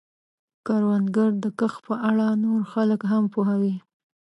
[0.65, 3.75] کروندګر د کښت په اړه نور خلک هم پوهوي